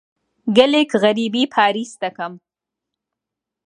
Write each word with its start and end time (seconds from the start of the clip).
گەلێک 0.57 0.91
غەریبی 1.01 1.51
پاریس 1.53 1.91
دەکەم. 2.03 2.33